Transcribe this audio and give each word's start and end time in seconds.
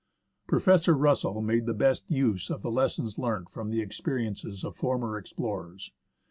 Professor 0.47 0.95
Russell 0.97 1.43
made 1.43 1.67
the 1.67 1.75
best 1.75 2.09
use 2.09 2.49
of 2.49 2.63
the 2.63 2.71
lessons 2.71 3.19
learnt 3.19 3.51
from 3.51 3.69
the 3.69 3.81
experiences 3.81 4.63
of 4.63 4.75
former 4.75 5.15
explorers. 5.15 5.91